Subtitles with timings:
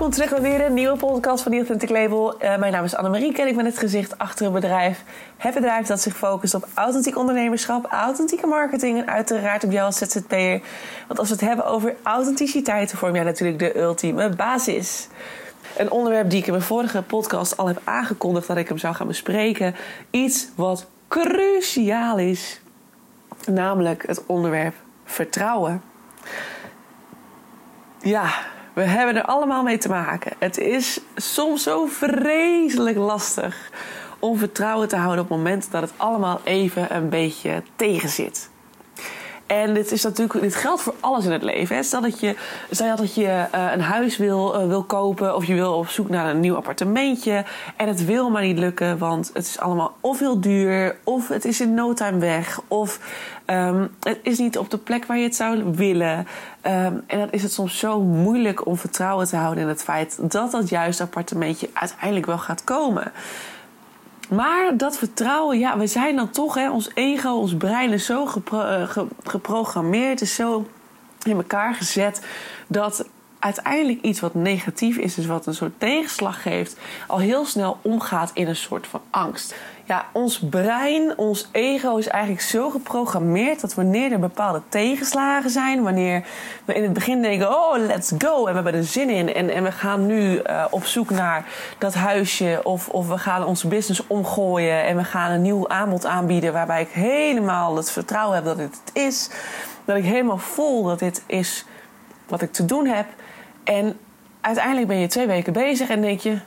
[0.00, 2.34] Welkom terug bij weer een nieuwe podcast van The Authentic Label.
[2.34, 5.04] Uh, mijn naam is Annemarie en ik ben het gezicht achter het bedrijf.
[5.36, 9.96] Het bedrijf dat zich focust op authentiek ondernemerschap, authentieke marketing en uiteraard op jou als
[9.96, 10.60] ZZP'er.
[11.06, 15.08] Want als we het hebben over authenticiteit, vorm jij natuurlijk de ultieme basis.
[15.76, 18.94] Een onderwerp die ik in mijn vorige podcast al heb aangekondigd dat ik hem zou
[18.94, 19.74] gaan bespreken.
[20.10, 22.60] Iets wat cruciaal is,
[23.46, 25.82] namelijk het onderwerp vertrouwen.
[27.98, 28.30] Ja,
[28.80, 30.32] we hebben er allemaal mee te maken.
[30.38, 33.70] Het is soms zo vreselijk lastig
[34.18, 38.49] om vertrouwen te houden op het moment dat het allemaal even een beetje tegenzit.
[39.50, 41.76] En dit, is natuurlijk, dit geldt voor alles in het leven.
[41.76, 41.82] Hè.
[41.82, 42.36] Stel dat je,
[42.70, 46.08] stel dat je uh, een huis wil, uh, wil kopen of je wil op zoek
[46.08, 47.44] naar een nieuw appartementje.
[47.76, 51.44] En het wil maar niet lukken, want het is allemaal of heel duur, of het
[51.44, 52.98] is in no time weg, of
[53.46, 56.18] um, het is niet op de plek waar je het zou willen.
[56.18, 60.18] Um, en dan is het soms zo moeilijk om vertrouwen te houden in het feit
[60.20, 63.12] dat dat juiste appartementje uiteindelijk wel gaat komen.
[64.30, 68.28] Maar dat vertrouwen, ja, we zijn dan toch, hè, ons ego, ons brein is zo
[68.52, 70.66] eh, geprogrammeerd, is zo
[71.22, 72.26] in elkaar gezet
[72.66, 73.08] dat
[73.40, 78.30] uiteindelijk iets wat negatief is, dus wat een soort tegenslag geeft, al heel snel omgaat
[78.34, 79.54] in een soort van angst
[79.90, 85.82] ja, ons brein, ons ego is eigenlijk zo geprogrammeerd dat wanneer er bepaalde tegenslagen zijn,
[85.82, 86.24] wanneer
[86.64, 89.50] we in het begin denken: oh, let's go, en we hebben er zin in en,
[89.50, 91.44] en we gaan nu uh, op zoek naar
[91.78, 96.06] dat huisje, of, of we gaan onze business omgooien en we gaan een nieuw aanbod
[96.06, 99.30] aanbieden waarbij ik helemaal het vertrouwen heb dat dit het is,
[99.84, 101.64] dat ik helemaal voel dat dit is
[102.28, 103.06] wat ik te doen heb.
[103.70, 103.98] En
[104.40, 106.38] uiteindelijk ben je twee weken bezig en denk je: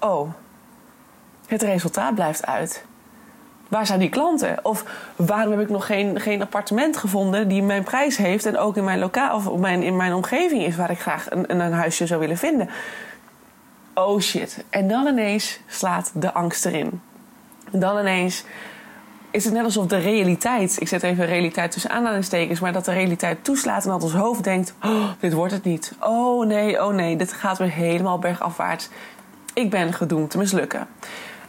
[0.00, 0.32] oh
[1.46, 2.84] het resultaat blijft uit.
[3.68, 4.58] Waar zijn die klanten?
[4.62, 4.84] Of
[5.16, 8.84] waarom heb ik nog geen, geen appartement gevonden die mijn prijs heeft en ook in
[8.84, 12.20] mijn lokaal of mijn, in mijn omgeving is waar ik graag een, een huisje zou
[12.20, 12.68] willen vinden?
[13.94, 14.64] Oh shit.
[14.70, 17.00] En dan ineens slaat de angst erin.
[17.70, 18.44] Dan ineens
[19.30, 22.92] is het net alsof de realiteit, ik zet even realiteit tussen aanhalingstekens, maar dat de
[22.92, 25.92] realiteit toeslaat en dat ons hoofd denkt: oh, dit wordt het niet.
[26.00, 28.88] Oh nee, oh nee, dit gaat weer helemaal bergafwaarts.
[29.54, 30.86] Ik ben gedoemd te mislukken.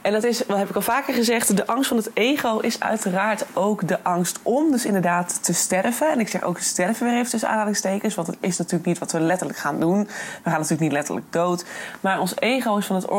[0.02, 2.80] En dat is, wat heb ik al vaker gezegd, de angst van het ego is
[2.80, 6.12] uiteraard ook de angst om dus inderdaad te sterven.
[6.12, 9.12] En ik zeg ook sterven weer even tussen aanhalingstekens, want het is natuurlijk niet wat
[9.12, 10.04] we letterlijk gaan doen.
[10.04, 11.66] We gaan natuurlijk niet letterlijk dood.
[12.00, 13.10] Maar ons ego is van het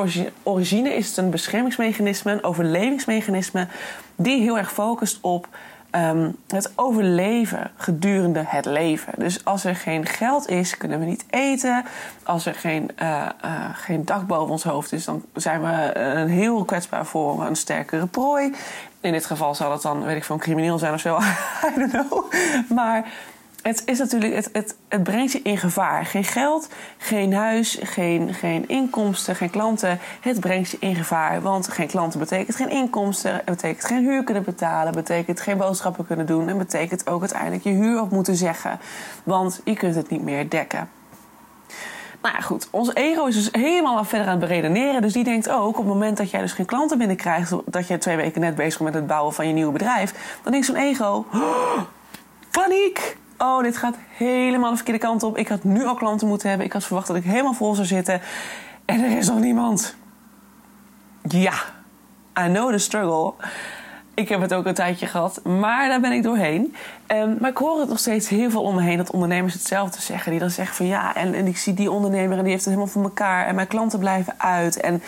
[0.43, 3.67] origine, is het een beschermingsmechanisme, een overlevingsmechanisme,
[4.17, 5.49] die heel erg focust op
[5.93, 9.13] um, het overleven gedurende het leven.
[9.17, 11.85] Dus als er geen geld is, kunnen we niet eten.
[12.23, 13.29] Als er geen, uh,
[13.75, 18.07] geen dak boven ons hoofd is, dan zijn we uh, heel kwetsbaar voor een sterkere
[18.07, 18.55] prooi.
[19.01, 21.19] In dit geval zal het dan, weet ik een crimineel zijn of zo.
[21.67, 22.33] I don't know.
[22.69, 23.05] Maar
[23.63, 26.07] het is natuurlijk, het, het, het brengt je in gevaar.
[26.07, 26.69] Geen geld,
[26.99, 29.99] geen huis, geen, geen inkomsten, geen klanten.
[30.21, 31.41] Het brengt je in gevaar.
[31.43, 33.33] Want geen klanten betekent geen inkomsten.
[33.33, 34.93] Het betekent geen huur kunnen betalen.
[34.93, 36.49] betekent geen boodschappen kunnen doen.
[36.49, 38.81] En betekent ook uiteindelijk je huur op moeten zeggen.
[39.25, 40.89] Want je kunt het niet meer dekken.
[42.23, 42.69] Nou ja, goed.
[42.71, 45.03] Ons ego is dus helemaal verder aan het beredeneren.
[45.03, 47.53] Dus die denkt ook, op het moment dat jij dus geen klanten binnenkrijgt...
[47.67, 50.39] dat je twee weken net bezig bent met het bouwen van je nieuwe bedrijf...
[50.43, 51.27] dan denkt zo'n ego...
[52.51, 53.21] Paniek!
[53.43, 55.37] Oh, dit gaat helemaal de verkeerde kant op.
[55.37, 56.67] Ik had nu al klanten moeten hebben.
[56.67, 58.21] Ik had verwacht dat ik helemaal vol zou zitten.
[58.85, 59.95] En er is nog niemand.
[61.23, 61.53] Ja,
[62.41, 63.33] I know the struggle.
[64.15, 66.75] Ik heb het ook een tijdje gehad, maar daar ben ik doorheen.
[67.07, 70.01] Um, maar ik hoor het nog steeds heel veel om me heen dat ondernemers hetzelfde
[70.01, 70.31] zeggen.
[70.31, 72.75] Die dan zeggen van ja, en, en ik zie die ondernemer en die heeft het
[72.75, 73.47] helemaal voor elkaar.
[73.47, 74.81] En mijn klanten blijven uit.
[74.81, 75.03] En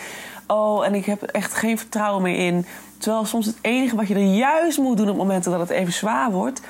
[0.47, 2.65] oh, en ik heb echt geen vertrouwen meer in.
[2.97, 5.93] Terwijl soms het enige wat je er juist moet doen op momenten dat het even
[5.93, 6.61] zwaar wordt,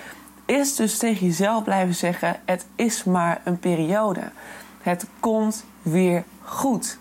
[0.45, 4.21] is dus tegen jezelf blijven zeggen: het is maar een periode.
[4.81, 6.97] Het komt weer goed.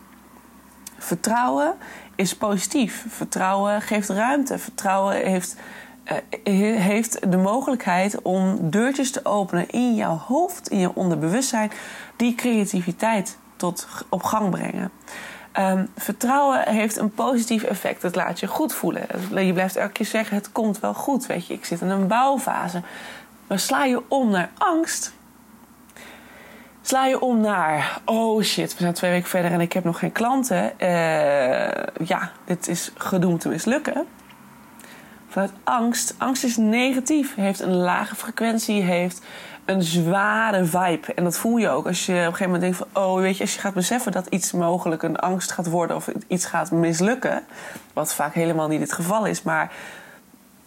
[0.98, 1.74] Vertrouwen
[2.14, 3.04] is positief.
[3.08, 4.58] Vertrouwen geeft ruimte.
[4.58, 5.56] Vertrouwen heeft,
[6.44, 11.72] uh, heeft de mogelijkheid om deurtjes te openen in jouw hoofd, in je onderbewustzijn,
[12.16, 14.90] die creativiteit tot op gang brengen.
[15.58, 18.02] Um, vertrouwen heeft een positief effect.
[18.02, 19.06] Het laat je goed voelen.
[19.46, 21.26] Je blijft elke keer zeggen: het komt wel goed.
[21.26, 22.82] Weet je, ik zit in een bouwfase.
[23.46, 25.14] Maar sla je om naar angst.
[26.82, 29.98] Sla je om naar, oh shit, we zijn twee weken verder en ik heb nog
[29.98, 30.72] geen klanten.
[30.78, 34.06] Uh, ja, dit is gedoemd te mislukken.
[35.28, 36.14] Vanuit angst.
[36.18, 37.34] Angst is negatief.
[37.34, 38.82] Heeft een lage frequentie.
[38.82, 39.22] Heeft
[39.64, 41.14] een zware vibe.
[41.14, 43.02] En dat voel je ook als je op een gegeven moment denkt van...
[43.02, 45.96] oh, weet je, als je gaat beseffen dat iets mogelijk een angst gaat worden...
[45.96, 47.42] of iets gaat mislukken...
[47.92, 49.42] wat vaak helemaal niet het geval is...
[49.42, 49.72] maar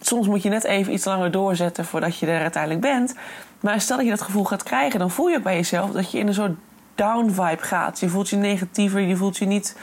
[0.00, 3.14] soms moet je net even iets langer doorzetten voordat je er uiteindelijk bent.
[3.60, 6.18] Maar stel dat je dat gevoel gaat krijgen, dan voel je bij jezelf dat je
[6.18, 6.56] in een soort
[6.94, 8.00] down vibe gaat.
[8.00, 9.76] Je voelt je negatiever, je voelt je niet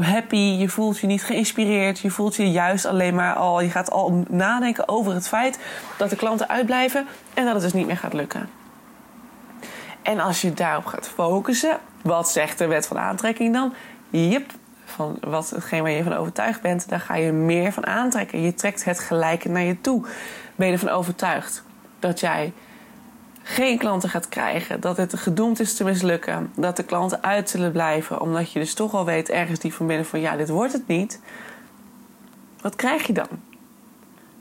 [0.00, 3.90] happy, je voelt je niet geïnspireerd, je voelt je juist alleen maar al, je gaat
[3.90, 5.58] al nadenken over het feit
[5.98, 8.48] dat de klanten uitblijven en dat het dus niet meer gaat lukken.
[10.02, 13.74] En als je daarop gaat focussen, wat zegt de wet van aantrekking dan?
[14.10, 14.50] Jep,
[14.92, 18.42] van wat, hetgeen waar je van overtuigd bent, daar ga je meer van aantrekken.
[18.42, 20.06] Je trekt het gelijke naar je toe.
[20.56, 21.64] Ben je ervan overtuigd
[21.98, 22.52] dat jij
[23.42, 27.72] geen klanten gaat krijgen, dat het gedoemd is te mislukken, dat de klanten uit zullen
[27.72, 30.72] blijven, omdat je dus toch al weet ergens die van binnen van ja, dit wordt
[30.72, 31.20] het niet.
[32.60, 33.28] Wat krijg je dan?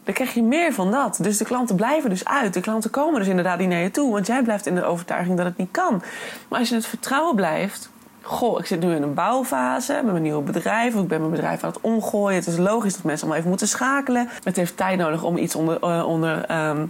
[0.04, 1.18] Dan krijg je meer van dat.
[1.22, 2.54] Dus de klanten blijven dus uit.
[2.54, 5.38] De klanten komen dus inderdaad niet naar je toe, want jij blijft in de overtuiging
[5.38, 6.02] dat het niet kan.
[6.48, 7.91] Maar als je het vertrouwen blijft,
[8.22, 10.96] goh, ik zit nu in een bouwfase met mijn nieuwe bedrijf.
[10.96, 12.36] Ik ben mijn bedrijf aan het omgooien.
[12.36, 14.30] Het is logisch dat mensen allemaal even moeten schakelen.
[14.44, 16.86] Het heeft tijd nodig om iets onder, uh, onder ehm,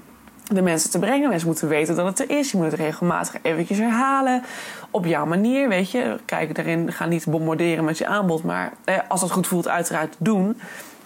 [0.48, 1.30] de mensen te brengen.
[1.30, 2.52] Mensen moeten weten dat het er is.
[2.52, 4.44] Je moet het regelmatig eventjes herhalen.
[4.92, 6.20] Op jouw manier, weet je.
[6.26, 8.44] Kijk daarin, ga niet bombarderen met je aanbod.
[8.44, 10.60] Maar eh, als het goed voelt, uiteraard doen.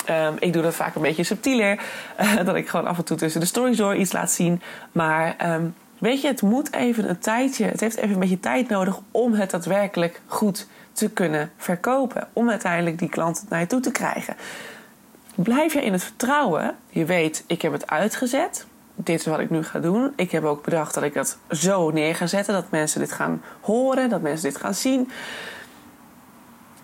[0.10, 1.80] Um, ik doe dat vaak een beetje subtieler.
[2.45, 4.62] Dat ik gewoon af en toe tussen de stories door iets laat zien.
[4.92, 5.75] Maar um,
[6.06, 7.66] weet je, het moet even een tijdje.
[7.66, 12.28] Het heeft even een beetje tijd nodig om het daadwerkelijk goed te kunnen verkopen.
[12.34, 14.36] Om uiteindelijk die klant naar je toe te krijgen.
[15.36, 16.75] Blijf je in het vertrouwen.
[16.90, 18.66] Je weet, ik heb het uitgezet
[18.96, 20.13] dit is wat ik nu ga doen.
[20.16, 22.54] Ik heb ook bedacht dat ik dat zo neer ga zetten.
[22.54, 25.12] Dat mensen dit gaan horen, dat mensen dit gaan zien.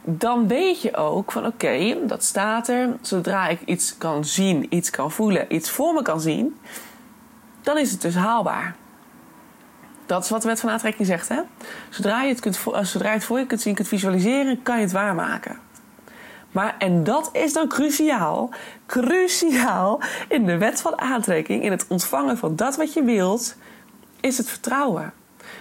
[0.04, 2.90] Dan weet je ook van oké, dat staat er.
[3.02, 6.60] Zodra ik iets kan zien, iets kan voelen, iets voor me kan zien,
[7.62, 8.76] dan is het dus haalbaar.
[10.12, 11.30] Dat is wat de wet van aantrekking zegt.
[11.30, 11.40] Hè?
[11.90, 14.82] Zodra, je het kunt, zodra je het voor je kunt zien, kunt visualiseren, kan je
[14.82, 15.60] het waarmaken.
[16.52, 18.50] Maar, en dat is dan cruciaal,
[18.86, 23.56] cruciaal in de wet van aantrekking, in het ontvangen van dat wat je wilt,
[24.20, 25.14] is het vertrouwen.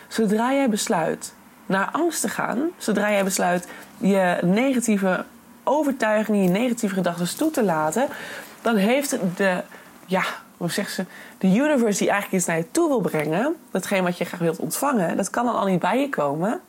[0.08, 1.34] Zodra jij besluit
[1.66, 3.68] naar angst te gaan, zodra jij besluit
[3.98, 5.24] je negatieve
[5.64, 8.08] overtuigingen, je negatieve gedachten toe te laten,
[8.62, 9.62] dan heeft de,
[10.06, 10.24] ja,
[10.60, 11.04] hoe zeggen ze,
[11.38, 14.58] de universe die eigenlijk iets naar je toe wil brengen, datgene wat je graag wilt
[14.58, 16.60] ontvangen, dat kan dan al niet bij je komen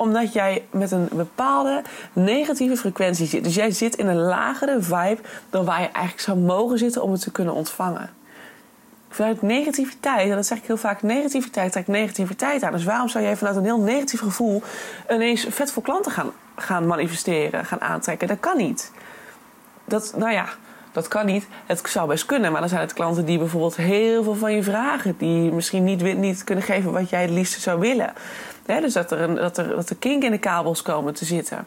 [0.00, 1.82] omdat jij met een bepaalde
[2.12, 3.44] negatieve frequentie zit.
[3.44, 5.18] Dus jij zit in een lagere vibe
[5.50, 8.10] dan waar je eigenlijk zou mogen zitten om het te kunnen ontvangen.
[9.08, 12.72] Vanuit negativiteit, en dat zeg ik heel vaak, negativiteit trekt negativiteit aan.
[12.72, 14.62] Dus waarom zou jij vanuit een heel negatief gevoel
[15.10, 18.28] ineens vet voor klanten gaan, gaan manifesteren, gaan aantrekken?
[18.28, 18.92] Dat kan niet.
[19.84, 20.46] Dat, nou ja,
[20.92, 21.46] dat kan niet.
[21.66, 24.62] Het zou best kunnen, maar dan zijn het klanten die bijvoorbeeld heel veel van je
[24.62, 28.12] vragen, die misschien niet, niet kunnen geven wat jij het liefste zou willen
[28.78, 31.66] dus dat er, een, dat, er, dat er kink in de kabels komen te zitten.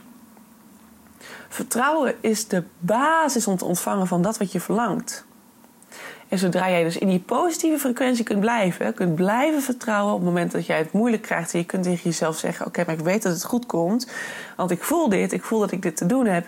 [1.49, 5.25] Vertrouwen is de basis om te ontvangen van dat wat je verlangt.
[6.27, 10.27] En zodra jij dus in die positieve frequentie kunt blijven, kunt blijven vertrouwen op het
[10.27, 13.01] moment dat jij het moeilijk krijgt en je kunt tegen jezelf zeggen: Oké, maar ik
[13.03, 14.11] weet dat het goed komt,
[14.55, 16.45] want ik voel dit, ik voel dat ik dit te doen heb.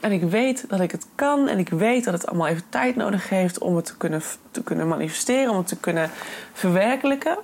[0.00, 2.96] En ik weet dat ik het kan en ik weet dat het allemaal even tijd
[2.96, 6.10] nodig heeft om het te kunnen, te kunnen manifesteren, om het te kunnen
[6.52, 7.38] verwerkelijken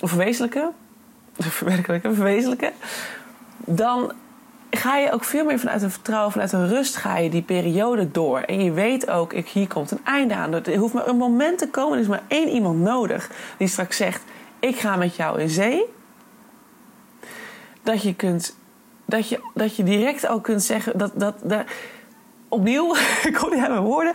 [0.00, 0.72] of verwezenlijken
[1.38, 2.72] verwerkelijken, verwezenlijken,
[3.56, 4.12] dan
[4.70, 8.10] ga je ook veel meer vanuit een vertrouwen, vanuit een rust ga je die periode
[8.10, 8.40] door.
[8.40, 10.54] En je weet ook, ik, hier komt een einde aan.
[10.54, 13.96] Er hoeft maar een moment te komen, er is maar één iemand nodig die straks
[13.96, 14.22] zegt,
[14.58, 15.84] ik ga met jou in zee.
[17.82, 18.56] Dat je kunt,
[19.08, 21.64] dat je, dat je direct ook kunt zeggen, dat, dat, dat
[22.48, 22.94] opnieuw,
[23.28, 24.12] ik kom niet aan mijn woorden.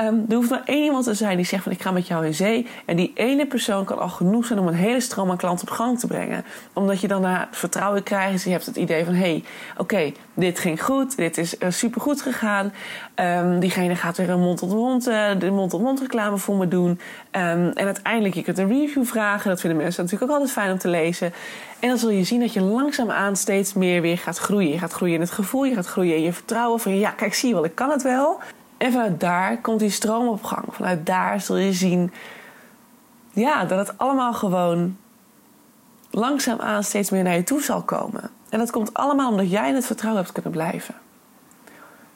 [0.00, 2.26] Um, er hoeft maar één iemand te zijn die zegt van ik ga met jou
[2.26, 2.66] in zee.
[2.84, 5.74] En die ene persoon kan al genoeg zijn om een hele stroom aan klanten op
[5.74, 6.44] gang te brengen.
[6.72, 8.32] Omdat je dan daar vertrouwen krijgt.
[8.32, 9.44] Dus je hebt het idee van hé, hey,
[9.76, 11.16] oké, dit ging goed.
[11.16, 12.72] Dit is uh, supergoed gegaan.
[13.14, 16.90] Um, diegene gaat weer een mond-tot-mond uh, de mond-tot-mond reclame voor me doen.
[16.90, 16.98] Um,
[17.30, 19.50] en uiteindelijk, je kunt een review vragen.
[19.50, 21.32] Dat vinden mensen natuurlijk ook altijd fijn om te lezen.
[21.80, 24.70] En dan zul je zien dat je langzaamaan steeds meer weer gaat groeien.
[24.70, 26.80] Je gaat groeien in het gevoel, je gaat groeien in je vertrouwen.
[26.80, 28.38] Van ja, kijk, zie je wel, ik kan het wel.
[28.76, 30.64] En vanuit daar komt die stroom op gang.
[30.70, 32.12] Vanuit daar zul je zien
[33.32, 34.96] ja, dat het allemaal gewoon
[36.10, 38.30] langzaamaan steeds meer naar je toe zal komen.
[38.48, 40.94] En dat komt allemaal omdat jij in het vertrouwen hebt kunnen blijven.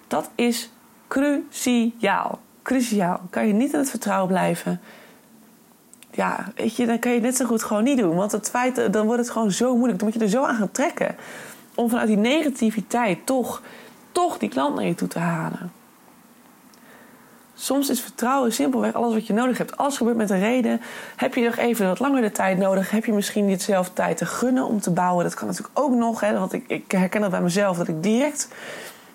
[0.06, 0.70] Dat is
[1.08, 2.38] cruciaal.
[2.62, 3.20] Cruciaal.
[3.30, 4.80] Kan je niet in het vertrouwen blijven,
[6.10, 8.16] ja, weet je, dan kan je het net zo goed gewoon niet doen.
[8.16, 9.98] Want het feit, dan wordt het gewoon zo moeilijk.
[9.98, 11.16] Dan moet je er zo aan gaan trekken.
[11.74, 13.62] Om vanuit die negativiteit toch,
[14.12, 15.72] toch die klant naar je toe te halen.
[17.60, 19.76] Soms is vertrouwen simpelweg alles wat je nodig hebt.
[19.76, 20.80] Alles gebeurt met een reden.
[21.16, 22.90] Heb je nog even wat langer de tijd nodig?
[22.90, 25.24] Heb je misschien niet zelf tijd te gunnen om te bouwen?
[25.24, 26.20] Dat kan natuurlijk ook nog.
[26.20, 26.38] Hè?
[26.38, 27.76] Want ik, ik herken dat bij mezelf.
[27.76, 28.48] Dat ik direct,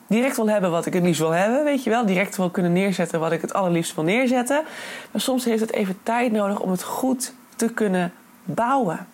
[0.07, 1.63] direct wil hebben wat ik het liefst wil hebben.
[1.63, 2.05] Weet je wel?
[2.05, 4.63] Direct wil kunnen neerzetten wat ik het allerliefst wil neerzetten.
[5.11, 9.07] Maar soms heeft het even tijd nodig om het goed te kunnen bouwen.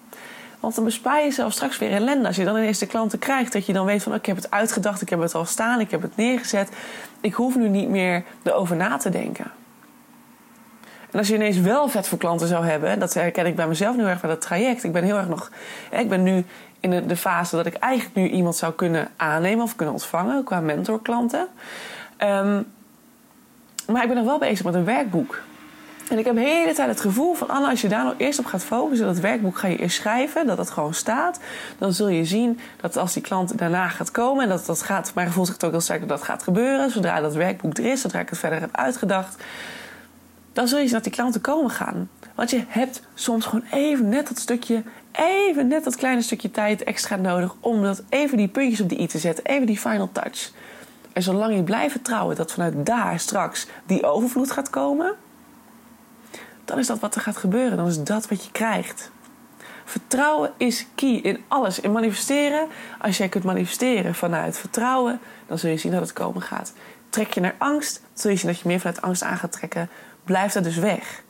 [0.61, 2.27] Want dan bespaar je jezelf straks weer ellende.
[2.27, 4.13] Als je dan ineens de klanten krijgt, dat je dan weet van...
[4.13, 6.69] ik heb het uitgedacht, ik heb het al staan, ik heb het neergezet.
[7.21, 9.51] Ik hoef nu niet meer erover na te denken.
[11.11, 12.99] En als je ineens wel vet voor klanten zou hebben...
[12.99, 14.83] dat herken ik bij mezelf nu erg bij dat traject.
[14.83, 15.51] Ik ben heel erg nog...
[15.91, 16.45] Ik ben nu
[16.79, 19.63] in de, fase dat ik eigenlijk nu iemand zou kunnen aannemen...
[19.63, 21.47] of kunnen ontvangen qua mentorklanten.
[22.17, 22.65] Um,
[23.87, 25.41] maar ik ben nog wel bezig met een werkboek.
[26.11, 28.39] En ik heb de hele tijd het gevoel van Anna, als je daar nou eerst
[28.39, 31.39] op gaat focussen, dat werkboek ga je eerst schrijven, dat het gewoon staat.
[31.77, 35.11] Dan zul je zien dat als die klant daarna gaat komen, en dat dat gaat,
[35.15, 38.01] mijn gevoel zegt ook heel sterk dat dat gaat gebeuren, zodra dat werkboek er is,
[38.01, 39.43] zodra ik het verder heb uitgedacht,
[40.53, 42.09] dan zul je zien dat die klanten komen gaan.
[42.35, 46.83] Want je hebt soms gewoon even net dat stukje, even net dat kleine stukje tijd
[46.83, 50.09] extra nodig om dat even die puntjes op die i te zetten, even die final
[50.11, 50.51] touch.
[51.13, 55.15] En zolang je blijft vertrouwen dat vanuit daar straks die overvloed gaat komen,
[56.71, 57.77] dan is dat wat er gaat gebeuren.
[57.77, 59.11] Dan is dat wat je krijgt.
[59.85, 61.79] Vertrouwen is key in alles.
[61.79, 62.67] In manifesteren,
[62.99, 66.73] als jij kunt manifesteren vanuit vertrouwen, dan zul je zien dat het komen gaat.
[67.09, 69.89] Trek je naar angst, zul je zien dat je meer vanuit angst aan gaat trekken.
[70.23, 71.23] Blijf er dus weg.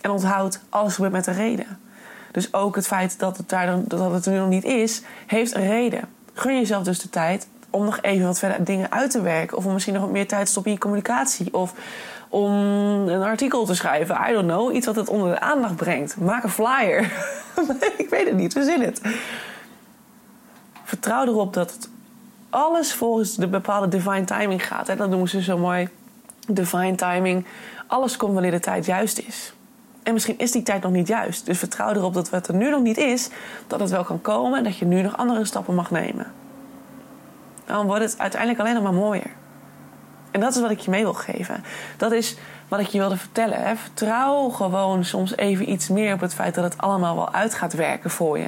[0.00, 1.78] En onthoud, alles gebeurt met een reden.
[2.32, 5.54] Dus ook het feit dat het, daar, dat het er nu nog niet is, heeft
[5.54, 6.08] een reden.
[6.34, 9.56] Gun jezelf dus de tijd om nog even wat verder dingen uit te werken.
[9.56, 11.54] Of om misschien nog wat meer tijd te stoppen in je communicatie.
[11.54, 11.74] Of
[12.28, 12.52] om
[13.08, 14.18] een artikel te schrijven.
[14.28, 14.74] I don't know.
[14.74, 16.16] Iets wat het onder de aandacht brengt.
[16.16, 17.12] Maak een flyer.
[17.96, 18.52] ik weet het niet.
[18.52, 19.00] Verzin het.
[20.84, 21.88] Vertrouw erop dat
[22.50, 24.86] alles volgens de bepaalde divine timing gaat.
[24.86, 25.88] Dat noemen ze zo mooi.
[26.48, 27.46] Divine timing.
[27.86, 29.52] Alles komt wanneer de tijd juist is.
[30.02, 31.46] En misschien is die tijd nog niet juist.
[31.46, 33.28] Dus vertrouw erop dat wat er nu nog niet is,
[33.66, 36.26] dat het wel kan komen en dat je nu nog andere stappen mag nemen
[37.66, 39.30] dan wordt het uiteindelijk alleen nog maar mooier.
[40.36, 41.64] En dat is wat ik je mee wil geven.
[41.96, 42.36] Dat is
[42.68, 43.76] wat ik je wilde vertellen.
[43.76, 47.72] Vertrouw gewoon soms even iets meer op het feit dat het allemaal wel uit gaat
[47.72, 48.46] werken voor je.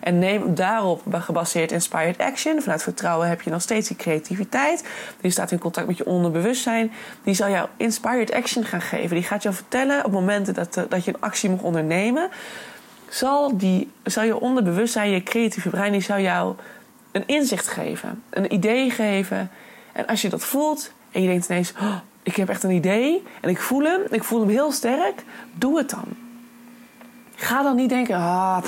[0.00, 2.62] En neem daarop gebaseerd inspired action.
[2.62, 4.84] Vanuit vertrouwen heb je nog steeds die creativiteit.
[5.20, 6.92] Die staat in contact met je onderbewustzijn.
[7.22, 9.16] Die zal jou inspired action gaan geven.
[9.16, 12.28] Die gaat jou vertellen op momenten dat, dat je een actie mag ondernemen.
[13.08, 16.54] Zal, die, zal je onderbewustzijn, je creatieve brein, die zal jou
[17.12, 19.50] een inzicht geven, een idee geven.
[19.96, 23.22] En als je dat voelt en je denkt ineens: oh, ik heb echt een idee
[23.40, 26.04] en ik voel hem, ik voel hem heel sterk, doe het dan.
[27.34, 28.62] Ga dan niet denken: ah,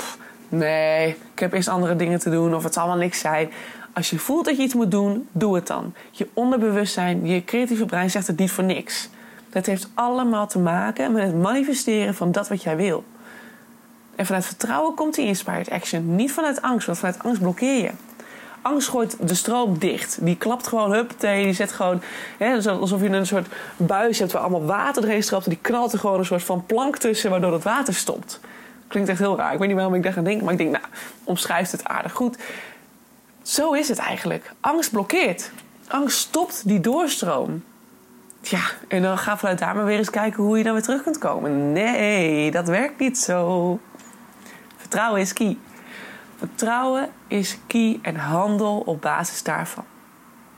[0.49, 3.49] nee, ik heb eerst andere dingen te doen of het zal wel niks zijn.
[3.93, 5.93] Als je voelt dat je iets moet doen, doe het dan.
[6.11, 9.09] Je onderbewustzijn, je creatieve brein zegt het niet voor niks.
[9.49, 13.03] Dat heeft allemaal te maken met het manifesteren van dat wat jij wil.
[14.15, 16.15] En vanuit vertrouwen komt die inspired action.
[16.15, 17.91] Niet vanuit angst, want vanuit angst blokkeer je
[18.61, 20.17] angst gooit de stroom dicht.
[20.21, 22.01] Die klapt gewoon, hup, die zet gewoon...
[22.37, 23.47] Hè, alsof je een soort
[23.77, 25.43] buis hebt waar allemaal water erin stroomt.
[25.43, 28.39] En die knalt er gewoon een soort van plank tussen waardoor het water stopt.
[28.87, 29.53] Klinkt echt heel raar.
[29.53, 30.41] Ik weet niet waarom ik daar aan denk.
[30.41, 30.83] Maar ik denk, nou,
[31.23, 32.37] omschrijft het aardig goed.
[33.41, 34.51] Zo is het eigenlijk.
[34.59, 35.51] Angst blokkeert.
[35.87, 37.63] Angst stopt die doorstroom.
[38.41, 41.03] Ja, en dan ga vanuit daar maar weer eens kijken hoe je dan weer terug
[41.03, 41.71] kunt komen.
[41.71, 43.79] Nee, dat werkt niet zo.
[44.77, 45.57] Vertrouwen is key.
[46.39, 49.83] Vertrouwen is key en handel op basis daarvan.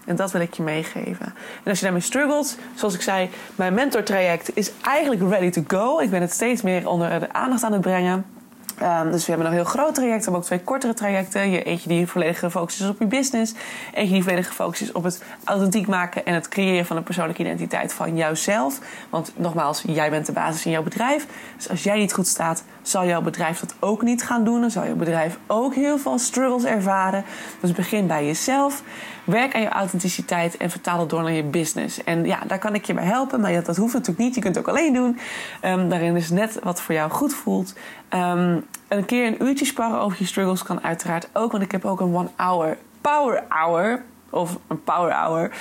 [0.05, 1.25] En dat wil ik je meegeven.
[1.63, 5.99] En als je daarmee struggelt, zoals ik zei, mijn mentortraject is eigenlijk ready to go.
[5.99, 8.25] Ik ben het steeds meer onder de aandacht aan het brengen.
[8.83, 10.17] Um, dus we hebben een heel groot traject.
[10.17, 11.49] We hebben ook twee kortere trajecten.
[11.49, 13.53] Je, eentje die volledig gefocust is op je business.
[13.93, 17.41] Eentje die volledig gefocust is op het authentiek maken en het creëren van een persoonlijke
[17.41, 18.79] identiteit van jouzelf.
[19.09, 21.27] Want nogmaals, jij bent de basis in jouw bedrijf.
[21.55, 24.61] Dus als jij niet goed staat, zal jouw bedrijf dat ook niet gaan doen.
[24.61, 27.23] Dan zal jouw bedrijf ook heel veel struggles ervaren.
[27.59, 28.83] Dus begin bij jezelf.
[29.23, 32.03] Werk aan je authenticiteit en vertaal het door naar je business.
[32.03, 33.41] En ja, daar kan ik je bij helpen.
[33.41, 34.35] Maar dat hoeft natuurlijk niet.
[34.35, 35.19] Je kunt het ook alleen doen.
[35.65, 37.73] Um, daarin is net wat voor jou goed voelt.
[38.13, 41.51] Um, een keer een uurtje sparren over je struggles kan uiteraard ook.
[41.51, 45.51] Want ik heb ook een one hour power hour of een power hour.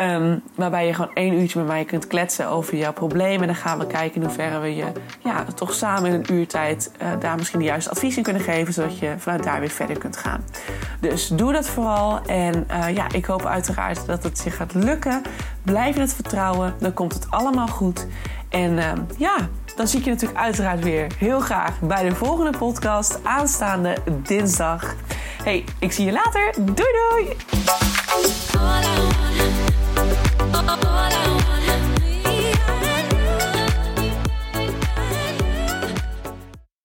[0.00, 3.40] Um, waarbij je gewoon één uurtje met mij kunt kletsen over jouw problemen.
[3.40, 4.84] En dan gaan we kijken in hoeverre we je
[5.22, 8.72] ja, toch samen in een uurtijd uh, daar misschien de juiste advies in kunnen geven.
[8.72, 10.44] Zodat je vanuit daar weer verder kunt gaan.
[11.00, 12.20] Dus doe dat vooral.
[12.20, 15.22] En uh, ja, ik hoop uiteraard dat het je gaat lukken.
[15.62, 16.74] Blijf in het vertrouwen.
[16.78, 18.06] Dan komt het allemaal goed.
[18.48, 19.36] En uh, ja,
[19.76, 24.94] dan zie ik je natuurlijk uiteraard weer heel graag bij de volgende podcast aanstaande dinsdag.
[25.42, 26.54] Hey, ik zie je later.
[26.64, 27.36] Doei doei!